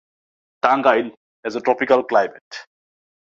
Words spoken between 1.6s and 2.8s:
tropical climate.